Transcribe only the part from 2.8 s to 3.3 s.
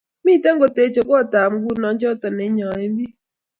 biik